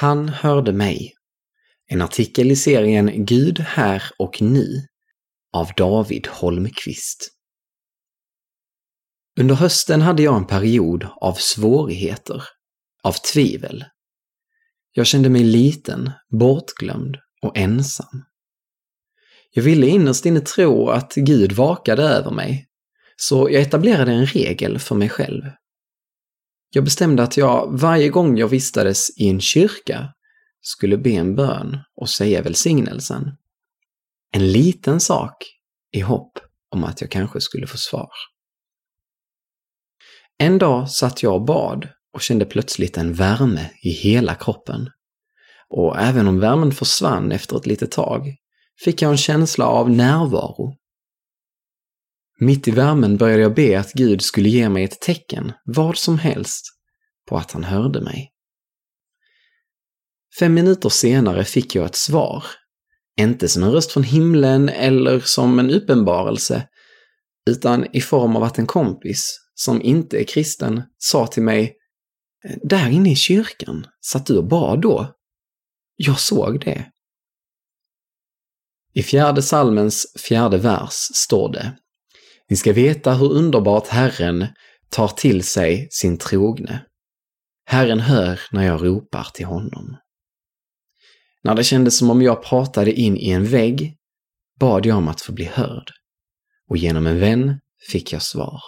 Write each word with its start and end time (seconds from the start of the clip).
Han 0.00 0.28
hörde 0.28 0.72
mig. 0.72 1.14
En 1.86 2.02
artikel 2.02 2.50
i 2.50 2.56
serien 2.56 3.26
Gud 3.26 3.60
här 3.60 4.02
och 4.18 4.42
nu 4.42 4.86
av 5.52 5.68
David 5.76 6.26
Holmqvist. 6.26 7.30
Under 9.40 9.54
hösten 9.54 10.00
hade 10.00 10.22
jag 10.22 10.36
en 10.36 10.46
period 10.46 11.06
av 11.20 11.34
svårigheter, 11.34 12.42
av 13.02 13.12
tvivel. 13.12 13.84
Jag 14.92 15.06
kände 15.06 15.28
mig 15.28 15.44
liten, 15.44 16.10
bortglömd 16.38 17.16
och 17.42 17.56
ensam. 17.56 18.24
Jag 19.50 19.62
ville 19.62 19.86
innerst 19.86 20.26
inne 20.26 20.40
tro 20.40 20.88
att 20.88 21.14
Gud 21.14 21.52
vakade 21.52 22.02
över 22.02 22.30
mig, 22.30 22.66
så 23.16 23.50
jag 23.50 23.62
etablerade 23.62 24.12
en 24.12 24.26
regel 24.26 24.78
för 24.78 24.94
mig 24.94 25.08
själv. 25.08 25.42
Jag 26.70 26.84
bestämde 26.84 27.22
att 27.22 27.36
jag 27.36 27.78
varje 27.80 28.08
gång 28.08 28.38
jag 28.38 28.48
vistades 28.48 29.10
i 29.18 29.28
en 29.28 29.40
kyrka 29.40 30.08
skulle 30.60 30.96
be 30.96 31.10
en 31.10 31.34
bön 31.34 31.78
och 31.96 32.10
säga 32.10 32.42
välsignelsen. 32.42 33.36
En 34.32 34.52
liten 34.52 35.00
sak 35.00 35.34
i 35.92 36.00
hopp 36.00 36.38
om 36.70 36.84
att 36.84 37.00
jag 37.00 37.10
kanske 37.10 37.40
skulle 37.40 37.66
få 37.66 37.76
svar. 37.76 38.10
En 40.38 40.58
dag 40.58 40.90
satt 40.90 41.22
jag 41.22 41.34
och 41.34 41.44
bad 41.44 41.88
och 42.12 42.20
kände 42.20 42.44
plötsligt 42.44 42.96
en 42.96 43.12
värme 43.12 43.70
i 43.82 43.90
hela 43.90 44.34
kroppen. 44.34 44.90
Och 45.68 45.98
även 45.98 46.28
om 46.28 46.40
värmen 46.40 46.72
försvann 46.72 47.32
efter 47.32 47.56
ett 47.56 47.66
litet 47.66 47.90
tag 47.90 48.34
fick 48.84 49.02
jag 49.02 49.10
en 49.10 49.16
känsla 49.16 49.66
av 49.66 49.90
närvaro. 49.90 50.74
Mitt 52.40 52.68
i 52.68 52.70
värmen 52.70 53.16
började 53.16 53.42
jag 53.42 53.54
be 53.54 53.80
att 53.80 53.92
Gud 53.92 54.22
skulle 54.22 54.48
ge 54.48 54.68
mig 54.68 54.84
ett 54.84 55.00
tecken, 55.00 55.52
vad 55.64 55.96
som 55.96 56.18
helst, 56.18 56.64
på 57.28 57.36
att 57.36 57.52
han 57.52 57.64
hörde 57.64 58.00
mig. 58.00 58.32
Fem 60.38 60.54
minuter 60.54 60.88
senare 60.88 61.44
fick 61.44 61.74
jag 61.74 61.86
ett 61.86 61.94
svar. 61.94 62.44
Inte 63.20 63.48
som 63.48 63.62
en 63.62 63.72
röst 63.72 63.92
från 63.92 64.02
himlen 64.02 64.68
eller 64.68 65.20
som 65.20 65.58
en 65.58 65.70
uppenbarelse, 65.70 66.68
utan 67.50 67.96
i 67.96 68.00
form 68.00 68.36
av 68.36 68.42
att 68.42 68.58
en 68.58 68.66
kompis, 68.66 69.38
som 69.54 69.82
inte 69.82 70.20
är 70.20 70.24
kristen, 70.24 70.82
sa 70.98 71.26
till 71.26 71.42
mig 71.42 71.76
Där 72.62 72.88
inne 72.88 73.12
i 73.12 73.16
kyrkan, 73.16 73.86
satt 74.00 74.26
du 74.26 74.36
och 74.36 74.48
bad 74.48 74.80
då? 74.80 75.14
Jag 75.96 76.20
såg 76.20 76.60
det. 76.60 76.92
I 78.94 79.02
fjärde 79.02 79.42
salmens 79.42 80.12
fjärde 80.16 80.58
vers 80.58 80.94
står 81.14 81.52
det 81.52 81.78
ni 82.50 82.56
ska 82.56 82.72
veta 82.72 83.14
hur 83.14 83.32
underbart 83.32 83.88
Herren 83.88 84.46
tar 84.90 85.08
till 85.08 85.42
sig 85.42 85.88
sin 85.90 86.18
trogne. 86.18 86.84
Herren 87.64 88.00
hör 88.00 88.40
när 88.50 88.66
jag 88.66 88.84
ropar 88.84 89.26
till 89.34 89.46
honom. 89.46 89.96
När 91.42 91.54
det 91.54 91.64
kändes 91.64 91.98
som 91.98 92.10
om 92.10 92.22
jag 92.22 92.42
pratade 92.42 92.92
in 92.92 93.16
i 93.16 93.30
en 93.30 93.44
vägg 93.44 93.96
bad 94.60 94.86
jag 94.86 94.96
om 94.96 95.08
att 95.08 95.20
få 95.20 95.32
bli 95.32 95.44
hörd. 95.44 95.90
Och 96.68 96.76
genom 96.76 97.06
en 97.06 97.20
vän 97.20 97.60
fick 97.90 98.12
jag 98.12 98.22
svar. 98.22 98.60